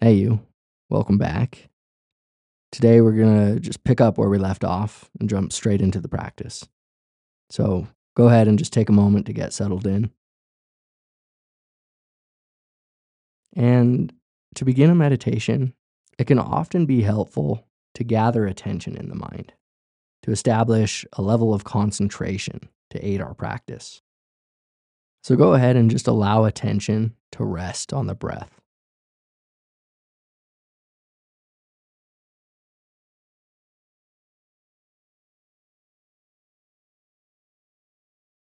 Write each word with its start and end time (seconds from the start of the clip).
Hey, 0.00 0.12
you. 0.12 0.46
Welcome 0.90 1.18
back. 1.18 1.70
Today, 2.70 3.00
we're 3.00 3.16
going 3.16 3.54
to 3.54 3.58
just 3.58 3.82
pick 3.82 4.00
up 4.00 4.16
where 4.16 4.28
we 4.28 4.38
left 4.38 4.62
off 4.62 5.10
and 5.18 5.28
jump 5.28 5.52
straight 5.52 5.82
into 5.82 6.00
the 6.00 6.08
practice. 6.08 6.68
So, 7.50 7.88
go 8.16 8.28
ahead 8.28 8.46
and 8.46 8.60
just 8.60 8.72
take 8.72 8.88
a 8.88 8.92
moment 8.92 9.26
to 9.26 9.32
get 9.32 9.52
settled 9.52 9.88
in. 9.88 10.12
And 13.56 14.12
to 14.54 14.64
begin 14.64 14.88
a 14.88 14.94
meditation, 14.94 15.74
it 16.16 16.28
can 16.28 16.38
often 16.38 16.86
be 16.86 17.02
helpful 17.02 17.66
to 17.96 18.04
gather 18.04 18.46
attention 18.46 18.96
in 18.96 19.08
the 19.08 19.16
mind, 19.16 19.52
to 20.22 20.30
establish 20.30 21.04
a 21.14 21.22
level 21.22 21.52
of 21.52 21.64
concentration 21.64 22.68
to 22.90 23.04
aid 23.04 23.20
our 23.20 23.34
practice. 23.34 24.00
So, 25.24 25.34
go 25.34 25.54
ahead 25.54 25.74
and 25.74 25.90
just 25.90 26.06
allow 26.06 26.44
attention 26.44 27.16
to 27.32 27.42
rest 27.44 27.92
on 27.92 28.06
the 28.06 28.14
breath. 28.14 28.60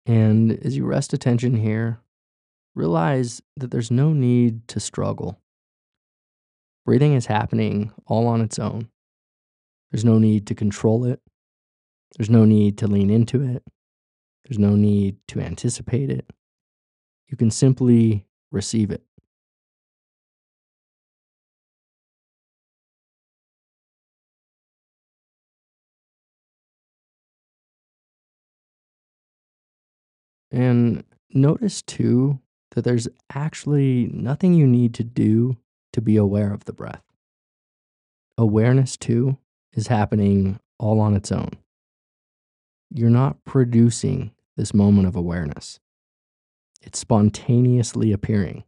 And 0.05 0.52
as 0.64 0.77
you 0.77 0.86
rest 0.86 1.14
attention 1.14 1.55
here, 1.55 2.00
realize 2.76 3.41
that 3.58 3.72
there's 3.72 3.90
no 3.90 4.13
need 4.13 4.68
to 4.68 4.80
struggle. 4.80 5.40
Breathing 6.86 7.13
is 7.13 7.26
happening 7.26 7.91
all 8.05 8.27
on 8.27 8.41
its 8.41 8.60
own. 8.60 8.90
There's 9.91 10.05
no 10.05 10.20
need 10.20 10.46
to 10.48 10.55
control 10.55 11.05
it. 11.05 11.22
There's 12.18 12.30
no 12.30 12.46
need 12.46 12.77
to 12.80 12.88
lean 12.88 13.10
into 13.10 13.41
it. 13.41 13.63
There's 14.44 14.60
no 14.60 14.76
need 14.76 15.18
to 15.30 15.40
anticipate 15.40 16.10
it. 16.10 16.30
You 17.27 17.38
can 17.38 17.49
simply 17.49 18.27
receive 18.52 18.91
it. 18.91 19.04
And 30.51 31.04
notice 31.32 31.82
too 31.82 32.40
that 32.71 32.84
there's 32.84 33.07
actually 33.34 34.10
nothing 34.13 34.54
you 34.54 34.68
need 34.68 34.93
to 34.96 35.04
do 35.04 35.57
to 35.93 36.02
be 36.02 36.18
aware 36.18 36.54
of 36.54 36.65
the 36.65 36.74
breath. 36.74 37.04
Awareness 38.37 38.98
too 38.98 39.37
is 39.74 39.87
happening 39.87 40.60
all 40.77 40.99
on 40.99 41.15
its 41.15 41.32
own. 41.32 41.52
You're 42.90 43.10
not 43.10 43.43
producing 43.46 44.32
this 44.57 44.74
moment 44.74 45.07
of 45.07 45.15
awareness, 45.15 45.79
it's 46.82 46.99
spontaneously 46.99 48.12
appearing. 48.12 48.63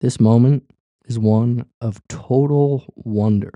This 0.00 0.20
moment 0.20 0.70
is 1.06 1.18
one 1.18 1.66
of 1.80 2.06
total 2.08 2.84
wonder. 2.94 3.52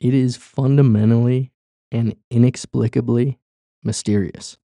It 0.00 0.14
is 0.14 0.36
fundamentally 0.36 1.52
and 1.90 2.14
inexplicably 2.30 3.38
mysterious. 3.82 4.58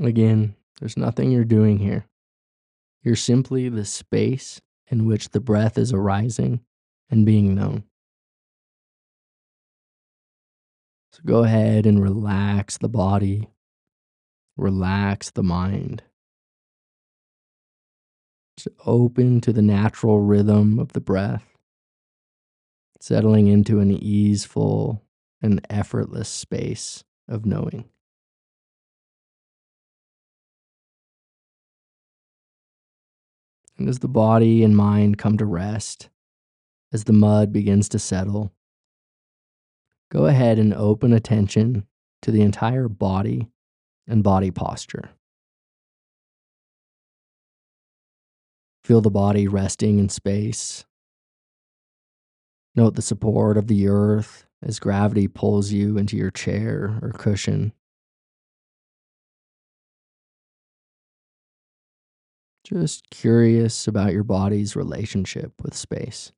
Again, 0.00 0.54
there's 0.78 0.96
nothing 0.96 1.30
you're 1.30 1.44
doing 1.44 1.78
here. 1.78 2.06
You're 3.02 3.16
simply 3.16 3.68
the 3.68 3.84
space 3.84 4.60
in 4.90 5.06
which 5.06 5.30
the 5.30 5.40
breath 5.40 5.76
is 5.76 5.92
arising 5.92 6.60
and 7.10 7.26
being 7.26 7.54
known. 7.54 7.84
So 11.12 11.20
go 11.24 11.42
ahead 11.42 11.84
and 11.84 12.00
relax 12.02 12.78
the 12.78 12.88
body, 12.88 13.48
relax 14.56 15.30
the 15.30 15.42
mind. 15.42 16.04
Just 18.56 18.68
open 18.86 19.40
to 19.40 19.52
the 19.52 19.62
natural 19.62 20.20
rhythm 20.20 20.78
of 20.78 20.92
the 20.92 21.00
breath, 21.00 21.44
settling 23.00 23.48
into 23.48 23.80
an 23.80 23.90
easeful 23.90 25.02
and 25.42 25.64
effortless 25.68 26.28
space 26.28 27.02
of 27.28 27.46
knowing. 27.46 27.88
And 33.78 33.88
as 33.88 34.00
the 34.00 34.08
body 34.08 34.64
and 34.64 34.76
mind 34.76 35.18
come 35.18 35.38
to 35.38 35.46
rest, 35.46 36.08
as 36.92 37.04
the 37.04 37.12
mud 37.12 37.52
begins 37.52 37.88
to 37.90 37.98
settle, 37.98 38.52
go 40.10 40.26
ahead 40.26 40.58
and 40.58 40.74
open 40.74 41.12
attention 41.12 41.86
to 42.22 42.30
the 42.30 42.42
entire 42.42 42.88
body 42.88 43.48
and 44.08 44.24
body 44.24 44.50
posture. 44.50 45.10
Feel 48.82 49.00
the 49.00 49.10
body 49.10 49.46
resting 49.46 49.98
in 49.98 50.08
space. 50.08 50.84
Note 52.74 52.94
the 52.94 53.02
support 53.02 53.56
of 53.56 53.66
the 53.66 53.86
earth 53.86 54.46
as 54.62 54.80
gravity 54.80 55.28
pulls 55.28 55.72
you 55.72 55.98
into 55.98 56.16
your 56.16 56.30
chair 56.30 56.98
or 57.02 57.12
cushion. 57.12 57.72
Just 62.68 63.08
curious 63.08 63.88
about 63.88 64.12
your 64.12 64.24
body's 64.24 64.76
relationship 64.76 65.54
with 65.62 65.74
space. 65.74 66.32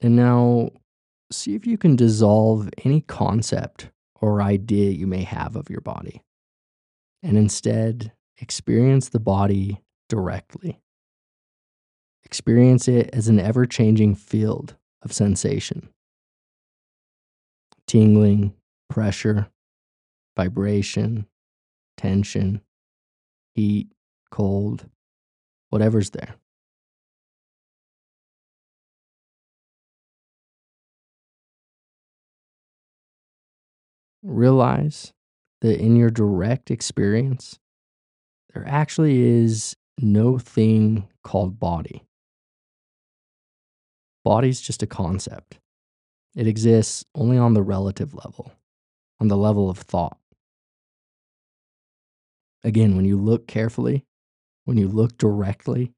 And 0.00 0.14
now 0.14 0.70
see 1.32 1.56
if 1.56 1.66
you 1.66 1.76
can 1.76 1.96
dissolve 1.96 2.70
any 2.84 3.00
concept 3.00 3.90
or 4.20 4.40
idea 4.40 4.92
you 4.92 5.08
may 5.08 5.24
have 5.24 5.56
of 5.56 5.68
your 5.68 5.80
body 5.80 6.22
and 7.24 7.36
instead 7.36 8.12
experience 8.40 9.08
the 9.08 9.18
body 9.18 9.82
directly. 10.08 10.80
Experience 12.24 12.86
it 12.86 13.10
as 13.12 13.26
an 13.26 13.40
ever 13.40 13.66
changing 13.66 14.14
field 14.14 14.76
of 15.02 15.12
sensation 15.12 15.91
tingling, 17.92 18.54
pressure, 18.88 19.50
vibration, 20.34 21.26
tension, 21.98 22.62
heat, 23.54 23.92
cold, 24.30 24.86
whatever's 25.68 26.08
there. 26.08 26.36
Realize 34.22 35.12
that 35.60 35.78
in 35.78 35.94
your 35.94 36.08
direct 36.08 36.70
experience, 36.70 37.58
there 38.54 38.66
actually 38.66 39.20
is 39.20 39.76
no 39.98 40.38
thing 40.38 41.10
called 41.22 41.60
body. 41.60 42.06
Body's 44.24 44.62
just 44.62 44.82
a 44.82 44.86
concept. 44.86 45.58
It 46.34 46.46
exists 46.46 47.04
only 47.14 47.36
on 47.36 47.54
the 47.54 47.62
relative 47.62 48.14
level, 48.14 48.52
on 49.20 49.28
the 49.28 49.36
level 49.36 49.68
of 49.68 49.78
thought. 49.78 50.18
Again, 52.64 52.96
when 52.96 53.04
you 53.04 53.18
look 53.18 53.46
carefully, 53.46 54.04
when 54.64 54.78
you 54.78 54.88
look 54.88 55.18
directly, 55.18 55.92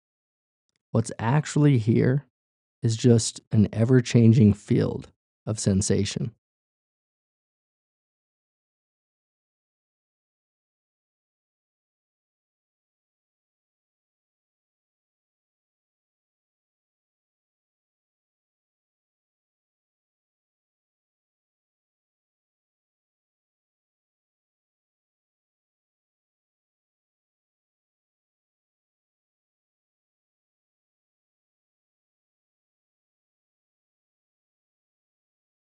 what's 0.91 1.13
actually 1.19 1.79
here 1.79 2.27
is 2.83 2.97
just 2.97 3.41
an 3.53 3.69
ever 3.73 4.01
changing 4.01 4.55
field 4.55 5.11
of 5.47 5.61
sensation. 5.61 6.35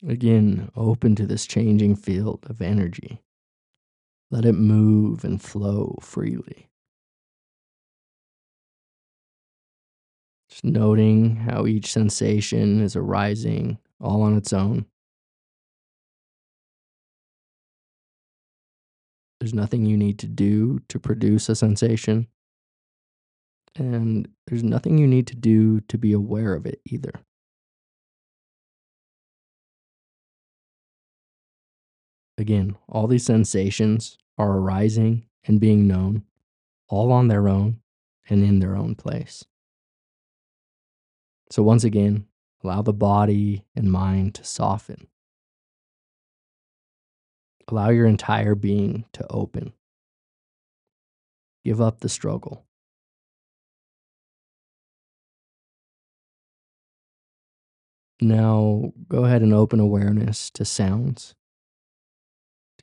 Again, 0.07 0.71
open 0.75 1.15
to 1.17 1.27
this 1.27 1.47
changing 1.47 1.95
field 1.95 2.47
of 2.49 2.63
energy. 2.63 3.21
Let 4.31 4.47
it 4.47 4.55
move 4.55 5.25
and 5.25 5.41
flow 5.41 5.99
freely. 6.01 6.71
Just 10.49 10.65
noting 10.65 11.37
how 11.37 11.67
each 11.67 11.93
sensation 11.93 12.81
is 12.81 12.97
arising 12.97 13.79
all 14.01 14.23
on 14.23 14.37
its 14.37 14.53
own. 14.53 14.87
There's 19.39 19.55
nothing 19.55 19.85
you 19.85 19.97
need 19.97 20.19
to 20.21 20.27
do 20.27 20.81
to 20.89 20.99
produce 20.99 21.49
a 21.49 21.55
sensation. 21.55 22.27
And 23.77 24.29
there's 24.47 24.65
nothing 24.65 24.99
you 24.99 25.07
need 25.07 25.27
to 25.29 25.37
do 25.37 25.81
to 25.83 25.99
be 25.99 26.13
aware 26.13 26.55
of 26.55 26.67
it 26.67 26.81
either. 26.87 27.13
Again, 32.41 32.75
all 32.89 33.07
these 33.07 33.27
sensations 33.27 34.17
are 34.39 34.57
arising 34.57 35.27
and 35.45 35.61
being 35.61 35.87
known, 35.87 36.25
all 36.89 37.13
on 37.13 37.29
their 37.29 37.47
own 37.51 37.83
and 38.31 38.43
in 38.43 38.61
their 38.61 38.75
own 38.75 38.95
place. 38.95 39.45
So, 41.51 41.63
once 41.63 41.85
again, 41.85 42.25
allow 42.65 42.81
the 42.81 42.95
body 42.95 43.67
and 43.77 43.93
mind 43.93 44.37
to 44.37 44.45
soften. 44.45 45.09
Allow 47.69 47.91
your 47.91 48.07
entire 48.07 48.55
being 48.55 49.05
to 49.13 49.27
open. 49.29 49.75
Give 51.63 51.79
up 51.79 52.01
the 52.01 52.09
struggle. 52.09 52.65
Now, 58.23 58.95
go 59.11 59.27
ahead 59.27 59.43
and 59.43 59.53
open 59.53 59.79
awareness 59.79 60.49
to 60.53 60.65
sounds, 60.65 61.35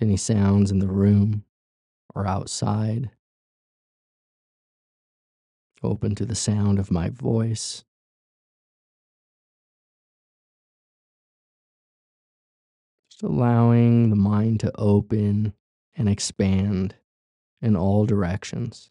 any 0.02 0.18
sounds 0.18 0.72
in 0.72 0.80
the 0.80 0.88
room 0.88 1.44
or 2.14 2.28
outside. 2.28 3.12
Open 5.84 6.16
to 6.16 6.26
the 6.26 6.36
sound 6.36 6.80
of 6.80 6.92
my 6.92 7.10
voice. 7.10 7.84
Just 13.12 13.24
allowing 13.24 14.10
the 14.10 14.16
mind 14.16 14.60
to 14.62 14.72
open 14.76 15.54
and 15.96 16.10
expand 16.10 16.96
in 17.62 17.76
all 17.76 18.06
directions. 18.06 18.90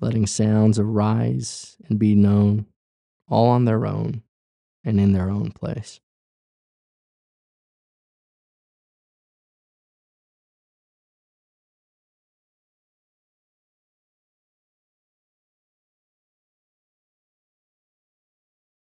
Letting 0.00 0.26
sounds 0.26 0.78
arise 0.78 1.76
and 1.88 1.98
be 1.98 2.14
known 2.14 2.66
all 3.28 3.48
on 3.48 3.66
their 3.66 3.86
own 3.86 4.22
and 4.82 4.98
in 4.98 5.12
their 5.12 5.30
own 5.30 5.50
place. 5.52 6.00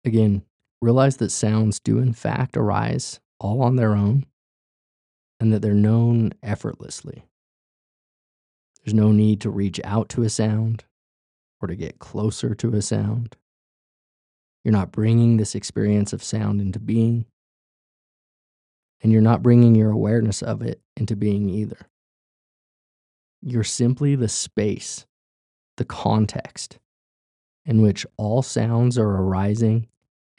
Again, 0.05 0.43
realize 0.81 1.17
that 1.17 1.31
sounds 1.31 1.79
do 1.79 1.97
in 1.97 2.13
fact 2.13 2.55
arise 2.55 3.19
all 3.39 3.63
on 3.63 3.75
their 3.75 3.95
own 3.95 4.25
and 5.39 5.51
that 5.51 5.61
they're 5.61 5.73
known 5.73 6.31
effortlessly. 6.43 7.25
There's 8.83 8.93
no 8.93 9.11
need 9.11 9.41
to 9.41 9.49
reach 9.49 9.81
out 9.83 10.09
to 10.09 10.21
a 10.21 10.29
sound 10.29 10.85
or 11.59 11.67
to 11.67 11.75
get 11.75 11.97
closer 11.97 12.53
to 12.53 12.75
a 12.75 12.83
sound. 12.83 13.35
You're 14.63 14.71
not 14.71 14.91
bringing 14.91 15.37
this 15.37 15.55
experience 15.55 16.13
of 16.13 16.23
sound 16.23 16.61
into 16.61 16.79
being, 16.79 17.25
and 19.01 19.11
you're 19.11 19.21
not 19.21 19.41
bringing 19.41 19.75
your 19.75 19.91
awareness 19.91 20.43
of 20.43 20.61
it 20.61 20.81
into 20.95 21.15
being 21.15 21.49
either. 21.49 21.87
You're 23.41 23.63
simply 23.63 24.15
the 24.15 24.29
space, 24.29 25.05
the 25.77 25.85
context 25.85 26.77
in 27.65 27.81
which 27.81 28.05
all 28.17 28.43
sounds 28.43 28.97
are 28.97 29.09
arising 29.09 29.87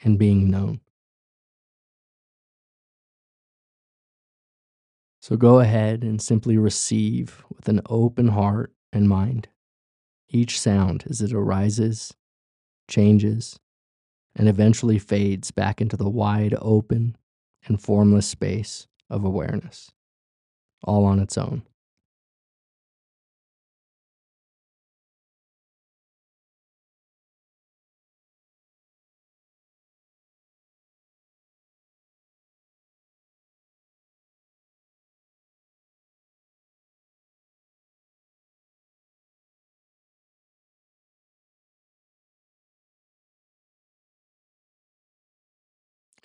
and 0.03 0.17
being 0.19 0.49
known. 0.49 0.79
So 5.21 5.35
go 5.35 5.59
ahead 5.59 6.03
and 6.03 6.21
simply 6.21 6.57
receive 6.57 7.43
with 7.53 7.67
an 7.67 7.81
open 7.89 8.29
heart 8.29 8.71
and 8.93 9.09
mind 9.09 9.49
each 10.29 10.59
sound 10.59 11.05
as 11.09 11.21
it 11.21 11.33
arises, 11.33 12.13
changes, 12.89 13.59
and 14.35 14.47
eventually 14.47 14.99
fades 14.99 15.51
back 15.51 15.81
into 15.81 15.97
the 15.97 16.09
wide 16.09 16.55
open 16.61 17.17
and 17.65 17.81
formless 17.81 18.27
space 18.27 18.87
of 19.09 19.23
awareness, 19.23 19.91
all 20.83 21.05
on 21.05 21.19
its 21.19 21.37
own. 21.37 21.63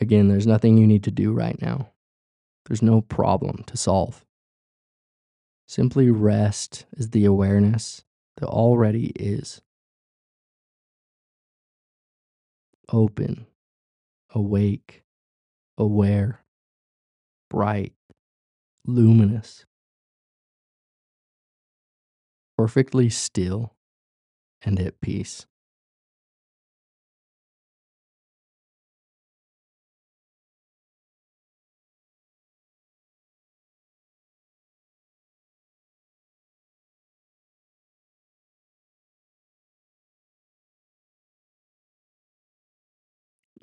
Again, 0.03 0.27
there's 0.27 0.49
nothing 0.49 0.77
you 0.77 0.87
need 0.89 1.05
to 1.05 1.13
do 1.13 1.33
right 1.33 1.63
now. 1.63 1.93
There's 2.67 2.83
no 2.83 3.03
problem 3.03 3.63
to 3.69 3.77
solve. 3.77 4.25
Simply 5.69 6.11
rest 6.11 6.87
as 6.99 7.11
the 7.11 7.25
awareness 7.25 8.03
that 8.39 8.49
already 8.49 9.13
is. 9.15 9.61
Open, 12.93 13.47
awake, 14.35 15.05
aware, 15.79 16.41
bright, 17.49 17.93
luminous, 18.85 19.67
perfectly 22.59 23.09
still 23.09 23.77
and 24.63 24.81
at 24.81 25.01
peace. 25.01 25.47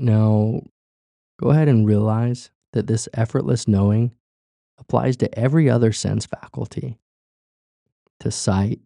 Now, 0.01 0.61
go 1.37 1.49
ahead 1.49 1.67
and 1.67 1.85
realize 1.85 2.51
that 2.71 2.87
this 2.87 3.09
effortless 3.13 3.67
knowing 3.67 4.15
applies 4.77 5.17
to 5.17 5.37
every 5.37 5.69
other 5.69 5.91
sense 5.91 6.25
faculty 6.25 6.97
to 8.21 8.31
sight, 8.31 8.79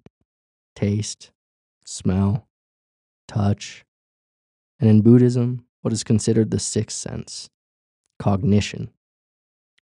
taste, 0.75 1.31
smell, 1.85 2.47
touch, 3.27 3.85
and 4.79 4.89
in 4.89 5.01
Buddhism, 5.01 5.65
what 5.81 5.93
is 5.93 6.03
considered 6.03 6.49
the 6.49 6.59
sixth 6.59 6.97
sense, 6.97 7.49
cognition, 8.17 8.89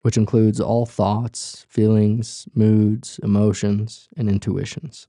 which 0.01 0.17
includes 0.17 0.59
all 0.59 0.87
thoughts, 0.87 1.65
feelings, 1.69 2.47
moods, 2.55 3.19
emotions, 3.21 4.09
and 4.17 4.27
intuitions. 4.29 5.07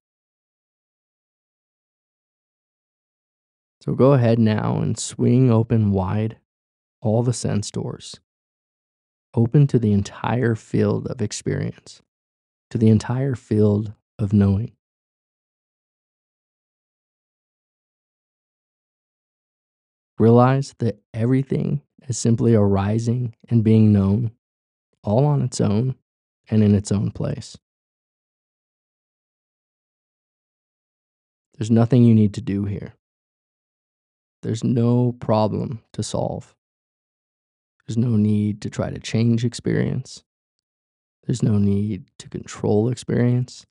So 3.80 3.94
go 3.94 4.12
ahead 4.12 4.38
now 4.38 4.76
and 4.78 4.98
swing 4.98 5.50
open 5.50 5.90
wide 5.90 6.38
all 7.00 7.22
the 7.22 7.32
sense 7.32 7.70
doors. 7.70 8.20
Open 9.34 9.66
to 9.68 9.78
the 9.78 9.92
entire 9.92 10.54
field 10.54 11.06
of 11.06 11.22
experience, 11.22 12.02
to 12.70 12.78
the 12.78 12.88
entire 12.88 13.34
field 13.34 13.94
of 14.18 14.32
knowing. 14.32 14.72
Realize 20.18 20.74
that 20.80 21.00
everything 21.14 21.80
is 22.06 22.18
simply 22.18 22.54
arising 22.54 23.34
and 23.48 23.64
being 23.64 23.92
known, 23.92 24.32
all 25.02 25.24
on 25.24 25.40
its 25.40 25.60
own 25.60 25.94
and 26.50 26.62
in 26.62 26.74
its 26.74 26.92
own 26.92 27.10
place. 27.10 27.56
There's 31.56 31.70
nothing 31.70 32.04
you 32.04 32.14
need 32.14 32.34
to 32.34 32.42
do 32.42 32.64
here. 32.64 32.94
There's 34.42 34.64
no 34.64 35.12
problem 35.20 35.82
to 35.92 36.02
solve. 36.02 36.54
There's 37.86 37.98
no 37.98 38.16
need 38.16 38.62
to 38.62 38.70
try 38.70 38.90
to 38.90 38.98
change 38.98 39.44
experience. 39.44 40.22
There's 41.26 41.42
no 41.42 41.58
need 41.58 42.04
to 42.18 42.28
control 42.28 42.88
experience. 42.88 43.66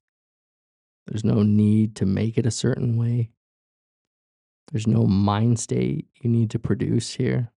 There's 1.06 1.24
no 1.24 1.42
need 1.42 1.96
to 1.96 2.06
make 2.06 2.38
it 2.38 2.46
a 2.46 2.50
certain 2.50 2.96
way. 2.96 3.30
There's 4.70 4.86
no 4.86 5.04
mind 5.04 5.58
state 5.58 6.06
you 6.22 6.30
need 6.30 6.50
to 6.50 6.58
produce 6.58 7.14
here. 7.14 7.50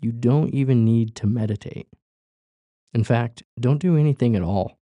You 0.00 0.12
don't 0.12 0.54
even 0.54 0.84
need 0.84 1.16
to 1.16 1.26
meditate. 1.26 1.88
In 2.94 3.04
fact, 3.04 3.42
don't 3.58 3.80
do 3.80 3.96
anything 3.96 4.36
at 4.36 4.42
all. 4.42 4.78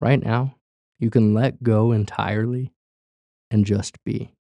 Right 0.00 0.22
now, 0.22 0.56
you 0.98 1.10
can 1.10 1.34
let 1.34 1.62
go 1.62 1.92
entirely 1.92 2.72
and 3.50 3.64
just 3.64 4.02
be. 4.04 4.34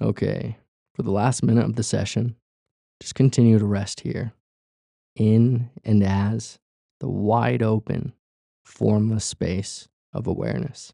Okay, 0.00 0.56
for 0.94 1.02
the 1.02 1.10
last 1.10 1.42
minute 1.42 1.64
of 1.64 1.74
the 1.74 1.82
session, 1.82 2.36
just 3.00 3.16
continue 3.16 3.58
to 3.58 3.66
rest 3.66 4.00
here, 4.00 4.32
in 5.16 5.70
and 5.84 6.04
as 6.04 6.60
the 7.00 7.08
wide 7.08 7.62
open, 7.62 8.12
formless 8.64 9.24
space 9.24 9.88
of 10.12 10.26
awareness. 10.26 10.92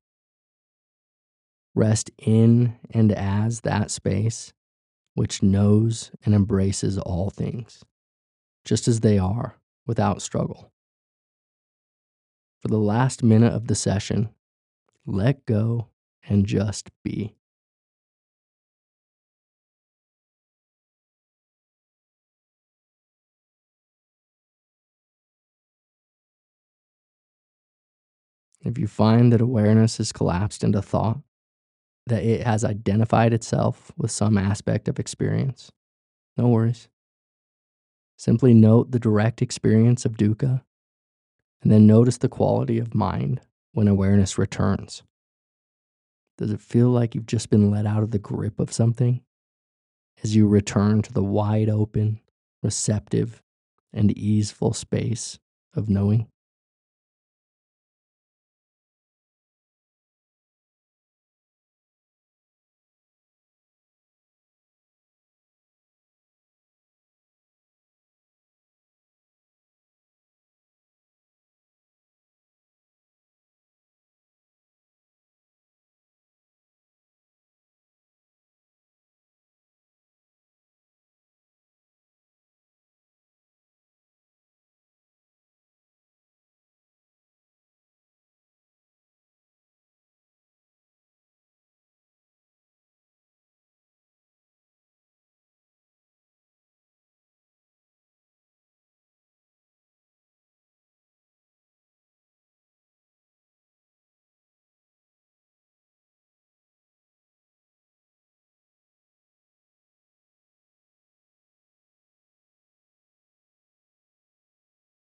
Rest 1.75 2.11
in 2.18 2.78
and 2.90 3.12
as 3.12 3.61
that 3.62 3.90
space 3.90 4.52
which 5.14 5.42
knows 5.42 6.11
and 6.25 6.34
embraces 6.34 6.99
all 6.99 7.30
things, 7.30 7.84
just 8.64 8.88
as 8.88 9.00
they 9.00 9.18
are, 9.18 9.56
without 9.87 10.23
struggle. 10.23 10.73
For 12.61 12.68
the 12.68 12.78
last 12.78 13.23
minute 13.23 13.52
of 13.52 13.66
the 13.66 13.75
session, 13.75 14.30
let 15.04 15.44
go 15.44 15.88
and 16.26 16.46
just 16.46 16.90
be. 17.02 17.37
If 28.64 28.78
you 28.78 28.87
find 28.87 29.33
that 29.33 29.42
awareness 29.42 29.99
has 29.99 30.11
collapsed 30.11 30.64
into 30.64 30.80
thought, 30.80 31.18
that 32.06 32.25
it 32.25 32.47
has 32.47 32.64
identified 32.64 33.33
itself 33.33 33.92
with 33.97 34.11
some 34.11 34.38
aspect 34.38 34.88
of 34.88 34.99
experience, 34.99 35.71
no 36.37 36.49
worries. 36.49 36.88
Simply 38.18 38.54
note 38.54 38.90
the 38.90 38.99
direct 38.99 39.42
experience 39.42 40.04
of 40.04 40.16
dukkha, 40.16 40.62
and 41.62 41.71
then 41.71 41.87
notice 41.87 42.18
the 42.18 42.28
quality 42.28 42.78
of 42.78 42.94
mind 42.94 43.40
when 43.73 43.88
awareness 43.88 44.38
returns. 44.38 45.02
Does 46.38 46.50
it 46.50 46.61
feel 46.61 46.88
like 46.88 47.14
you've 47.14 47.26
just 47.26 47.50
been 47.50 47.71
let 47.71 47.87
out 47.87 48.02
of 48.02 48.11
the 48.11 48.18
grip 48.18 48.59
of 48.59 48.73
something 48.73 49.23
as 50.23 50.35
you 50.35 50.49
return 50.49 51.02
to 51.02 51.12
the 51.12 51.23
wide 51.23 51.68
open, 51.68 52.21
receptive, 52.62 53.42
and 53.92 54.16
easeful 54.16 54.73
space 54.73 55.38
of 55.75 55.88
knowing? 55.88 56.28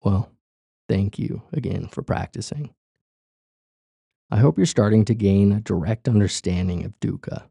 Well, 0.04 0.30
thank 0.90 1.18
you 1.18 1.44
again 1.54 1.88
for 1.88 2.02
practicing. 2.02 2.74
I 4.30 4.38
hope 4.38 4.58
you're 4.58 4.66
starting 4.66 5.06
to 5.06 5.16
gain 5.16 5.52
a 5.52 5.62
direct 5.62 6.10
understanding 6.10 6.84
of 6.84 7.00
dukkha, 7.00 7.44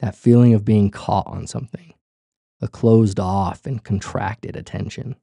that 0.00 0.14
feeling 0.14 0.52
of 0.52 0.64
being 0.64 0.90
caught 0.90 1.26
on 1.26 1.46
something, 1.46 1.94
a 2.60 2.68
closed 2.68 3.18
off 3.18 3.64
and 3.64 3.82
contracted 3.82 4.54
attention, 4.54 5.16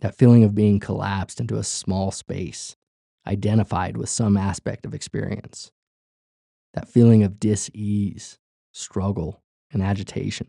that 0.00 0.14
feeling 0.14 0.42
of 0.42 0.54
being 0.54 0.80
collapsed 0.80 1.38
into 1.38 1.58
a 1.58 1.64
small 1.64 2.10
space, 2.10 2.76
identified 3.26 3.96
with 3.96 4.08
some 4.08 4.36
aspect 4.36 4.86
of 4.86 4.94
experience, 4.94 5.70
that 6.72 6.88
feeling 6.88 7.22
of 7.22 7.38
dis 7.38 7.70
ease, 7.74 8.38
struggle, 8.72 9.42
and 9.70 9.82
agitation. 9.82 10.48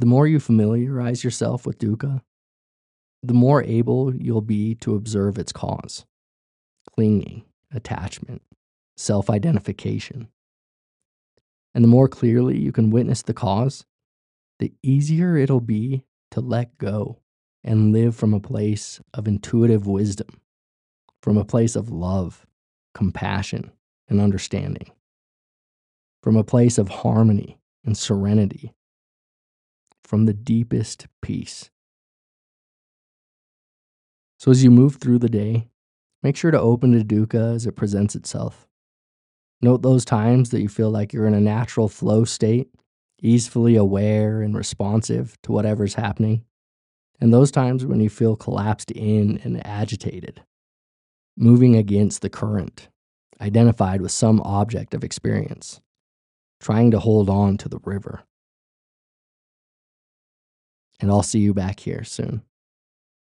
The 0.00 0.06
more 0.06 0.26
you 0.26 0.40
familiarize 0.40 1.22
yourself 1.22 1.66
with 1.66 1.78
dukkha, 1.78 2.22
the 3.22 3.34
more 3.34 3.62
able 3.64 4.14
you'll 4.14 4.40
be 4.40 4.74
to 4.76 4.94
observe 4.94 5.38
its 5.38 5.52
cause 5.52 6.04
clinging, 6.94 7.44
attachment, 7.72 8.42
self 8.96 9.30
identification. 9.30 10.28
And 11.74 11.84
the 11.84 11.88
more 11.88 12.08
clearly 12.08 12.58
you 12.58 12.72
can 12.72 12.90
witness 12.90 13.22
the 13.22 13.34
cause, 13.34 13.84
the 14.58 14.72
easier 14.82 15.36
it'll 15.36 15.60
be 15.60 16.02
to 16.32 16.40
let 16.40 16.76
go 16.78 17.20
and 17.62 17.92
live 17.92 18.16
from 18.16 18.34
a 18.34 18.40
place 18.40 19.00
of 19.14 19.28
intuitive 19.28 19.86
wisdom, 19.86 20.40
from 21.22 21.36
a 21.36 21.44
place 21.44 21.76
of 21.76 21.90
love, 21.90 22.46
compassion, 22.94 23.70
and 24.08 24.20
understanding, 24.20 24.90
from 26.22 26.36
a 26.36 26.44
place 26.44 26.78
of 26.78 26.88
harmony 26.88 27.58
and 27.84 27.96
serenity, 27.96 28.72
from 30.02 30.26
the 30.26 30.34
deepest 30.34 31.06
peace. 31.22 31.70
So 34.38 34.52
as 34.52 34.62
you 34.62 34.70
move 34.70 34.96
through 34.96 35.18
the 35.18 35.28
day, 35.28 35.68
make 36.22 36.36
sure 36.36 36.52
to 36.52 36.60
open 36.60 36.92
to 36.92 37.04
dukkha 37.04 37.56
as 37.56 37.66
it 37.66 37.76
presents 37.76 38.14
itself. 38.14 38.68
Note 39.60 39.82
those 39.82 40.04
times 40.04 40.50
that 40.50 40.62
you 40.62 40.68
feel 40.68 40.90
like 40.90 41.12
you're 41.12 41.26
in 41.26 41.34
a 41.34 41.40
natural 41.40 41.88
flow 41.88 42.24
state, 42.24 42.68
easily 43.20 43.74
aware 43.74 44.40
and 44.40 44.56
responsive 44.56 45.36
to 45.42 45.50
whatever's 45.50 45.94
happening, 45.94 46.44
and 47.20 47.32
those 47.32 47.50
times 47.50 47.84
when 47.84 47.98
you 47.98 48.08
feel 48.08 48.36
collapsed 48.36 48.92
in 48.92 49.38
and 49.42 49.66
agitated, 49.66 50.42
moving 51.36 51.74
against 51.74 52.22
the 52.22 52.30
current, 52.30 52.88
identified 53.40 54.00
with 54.00 54.12
some 54.12 54.40
object 54.42 54.94
of 54.94 55.02
experience, 55.02 55.80
trying 56.60 56.92
to 56.92 57.00
hold 57.00 57.28
on 57.28 57.56
to 57.56 57.68
the 57.68 57.80
river. 57.82 58.22
And 61.00 61.10
I'll 61.10 61.24
see 61.24 61.40
you 61.40 61.54
back 61.54 61.80
here 61.80 62.04
soon. 62.04 62.42